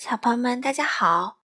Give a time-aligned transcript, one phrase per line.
[0.00, 1.42] 小朋友们，大家好！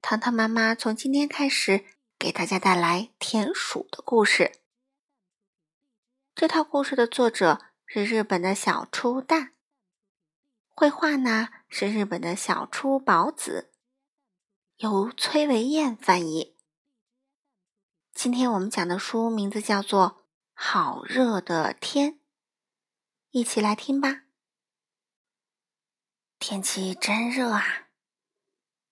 [0.00, 1.84] 糖糖妈妈从今天开始
[2.18, 4.52] 给大家带来田鼠的故事。
[6.34, 9.52] 这套故事的作者是日本的小初蛋，
[10.70, 13.70] 绘画呢是日本的小初宝子，
[14.78, 16.56] 由崔维燕翻译。
[18.14, 20.08] 今天我们讲的书名字叫做
[20.54, 22.12] 《好热的天》，
[23.30, 24.23] 一起来听吧。
[26.38, 27.88] 天气真热啊！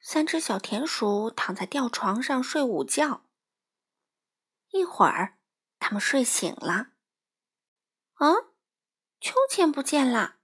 [0.00, 3.24] 三只小田鼠躺在吊床上睡午觉。
[4.70, 5.38] 一会儿，
[5.78, 6.92] 它们睡醒了。
[8.14, 8.32] 啊，
[9.20, 10.36] 秋千不见了！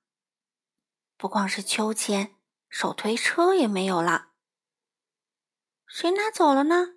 [1.17, 2.37] 不光是秋千，
[2.69, 4.33] 手推车也没有了。
[5.87, 6.97] 谁拿走了呢？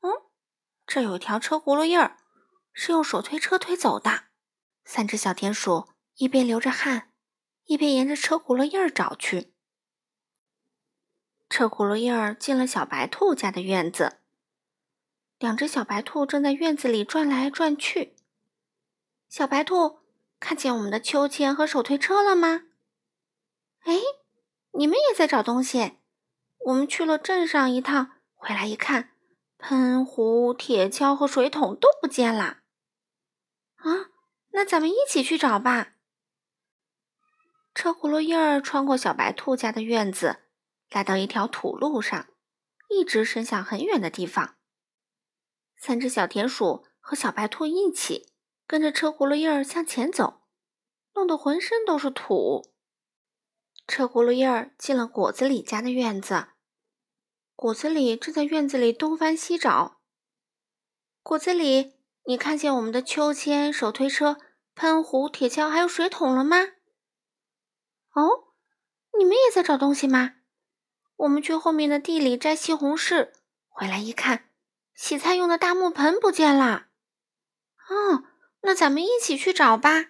[0.00, 0.12] 嗯，
[0.86, 2.18] 这有一条车轱辘印儿，
[2.72, 4.28] 是用手推车推走的。
[4.84, 7.12] 三只小田鼠一边流着汗。
[7.66, 9.52] 一边沿着车轱辘印儿找去，
[11.50, 14.18] 车轱辘印儿进了小白兔家的院子。
[15.38, 18.16] 两只小白兔正在院子里转来转去。
[19.28, 19.98] 小白兔
[20.38, 22.62] 看见我们的秋千和手推车了吗？
[23.80, 23.94] 哎，
[24.72, 25.98] 你们也在找东西？
[26.66, 29.10] 我们去了镇上一趟，回来一看，
[29.58, 32.58] 喷壶、铁锹和水桶都不见了。
[33.74, 34.10] 啊，
[34.50, 35.94] 那咱们一起去找吧。
[37.76, 40.38] 车轱辘印儿穿过小白兔家的院子，
[40.88, 42.26] 来到一条土路上，
[42.88, 44.56] 一直伸向很远的地方。
[45.76, 48.32] 三只小田鼠和小白兔一起
[48.66, 50.40] 跟着车轱辘印儿向前走，
[51.12, 52.72] 弄得浑身都是土。
[53.86, 56.46] 车轱辘印儿进了果子狸家的院子，
[57.54, 60.00] 果子狸正在院子里东翻西找。
[61.22, 61.92] 果子狸，
[62.24, 64.38] 你看见我们的秋千、手推车、
[64.74, 66.56] 喷壶、铁锹还有水桶了吗？
[68.16, 68.54] 哦，
[69.18, 70.36] 你们也在找东西吗？
[71.16, 73.30] 我们去后面的地里摘西红柿，
[73.68, 74.48] 回来一看，
[74.94, 76.86] 洗菜用的大木盆不见了。
[77.88, 78.24] 哦，
[78.62, 80.06] 那咱们一起去找吧。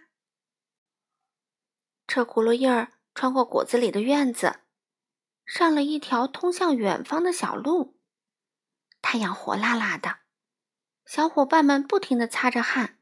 [2.07, 4.61] 车轱辘印儿穿过果子里的院子，
[5.45, 7.99] 上了一条通向远方的小路。
[9.03, 10.19] 太阳火辣辣的，
[11.05, 13.01] 小伙伴们不停的擦着汗。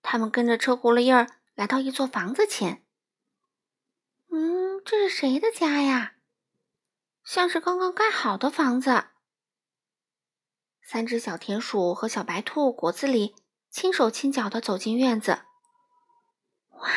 [0.00, 2.86] 他们跟着车轱辘印儿来到一座房子前。
[4.34, 6.14] 嗯，这是谁的家呀？
[7.22, 9.08] 像是刚刚盖好的房子。
[10.82, 13.34] 三只小田鼠和小白兔果子狸
[13.68, 15.42] 轻手轻脚的走进院子。
[16.70, 16.88] 哇！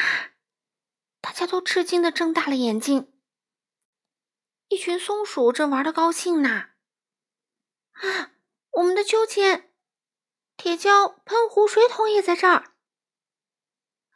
[1.19, 3.13] 大家都吃惊的睁大了眼睛。
[4.69, 6.69] 一群松鼠正玩的高兴呢。
[7.91, 8.31] 啊，
[8.71, 9.73] 我们的秋千、
[10.55, 12.75] 铁锹、喷壶、水桶也在这儿。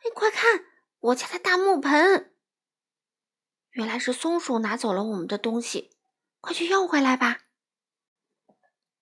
[0.03, 0.63] 哎，快看，
[0.99, 2.33] 我家的大木盆！
[3.79, 5.91] 原来是松鼠拿走了我们的东西，
[6.41, 7.43] 快去要回来吧！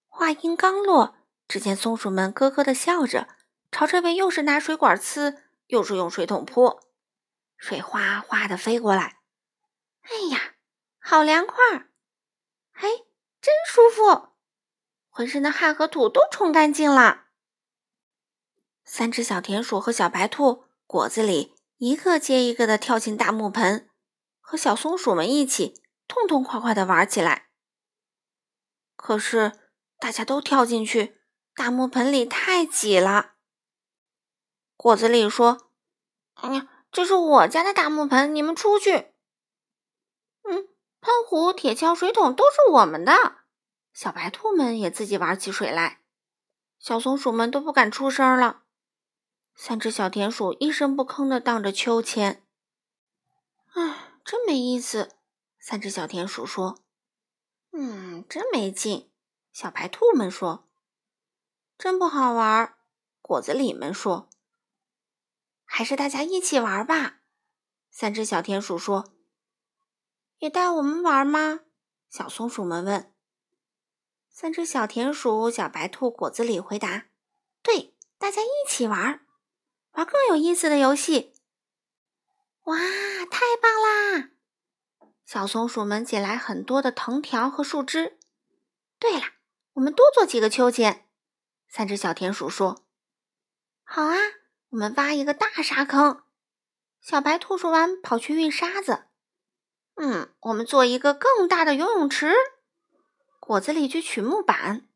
[0.08, 1.16] 话音刚落，
[1.48, 3.28] 只见松鼠们咯咯的笑着，
[3.72, 6.80] 朝这边又是拿水管呲，又是用水桶泼，
[7.58, 9.18] 水哗哗的飞过来。
[10.04, 10.54] 哎呀，
[11.00, 11.90] 好凉快儿！
[12.74, 12.88] 哎，
[13.42, 14.30] 真舒服，
[15.10, 17.30] 浑身的汗和土都冲干净了。
[18.86, 23.87] 三只小田鼠和小白兔果子里一个接一个的跳进大木盆。
[24.50, 27.50] 和小松鼠们一起痛痛快快的玩起来。
[28.96, 29.52] 可是
[30.00, 31.20] 大家都跳进去，
[31.54, 33.34] 大木盆里太挤了。
[34.78, 35.70] 果子狸说
[36.36, 39.12] ：“哎呀，这是我家的大木盆，你们出去。”
[40.48, 40.70] 嗯，
[41.02, 43.40] 喷壶、铁锹、水桶都是我们的。
[43.92, 46.00] 小白兔们也自己玩起水来，
[46.80, 48.62] 小松鼠们都不敢出声了。
[49.54, 52.48] 三只小田鼠一声不吭的荡着秋千。
[53.74, 54.06] 唉。
[54.28, 55.16] 真没意思，
[55.58, 56.84] 三只小田鼠说
[57.72, 59.10] ：“嗯，真没劲。”
[59.54, 60.68] 小白兔们说
[61.80, 62.76] ：“真不好玩。”
[63.24, 64.30] 果子狸们说
[65.64, 67.22] ：“还是大家一起玩吧。”
[67.90, 69.14] 三只小田鼠说
[70.40, 71.62] ：“也带我们玩吗？”
[72.12, 73.14] 小松鼠们问。
[74.30, 77.08] 三只小田鼠、小白兔、果子狸回答
[77.64, 79.26] ：“对，大家一起玩，
[79.94, 81.34] 玩更有意思的游戏。”
[82.68, 82.78] 哇，
[83.32, 84.32] 太棒啦！
[85.26, 88.20] 小松鼠们捡来很多的藤条和树枝。
[89.00, 89.24] 对了，
[89.76, 91.08] 我们多做几个秋千。
[91.70, 92.84] 三只小田鼠说
[93.86, 94.18] ：“好啊，
[94.72, 96.24] 我们挖一个大沙坑。”
[97.00, 99.06] 小白兔说完，跑去运沙子。
[99.96, 102.34] 嗯，我们做一个更大的游泳池。
[103.40, 104.90] 果子狸去取木板。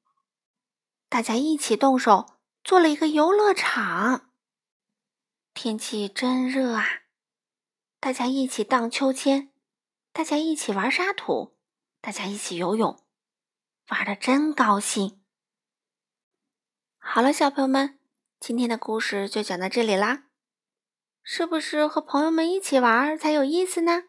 [1.08, 4.30] 大家一起动手做了一个游乐场。
[5.54, 7.01] 天气真热啊！
[8.02, 9.52] 大家一起荡秋千，
[10.12, 11.56] 大家一起玩沙土，
[12.02, 13.00] 大家一起游泳，
[13.90, 15.22] 玩的真高兴。
[16.98, 18.00] 好了，小朋友们，
[18.40, 20.24] 今天的故事就讲到这里啦。
[21.22, 24.06] 是不是和朋友们一起玩才有意思呢？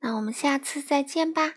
[0.00, 1.54] 那我们下次再见吧。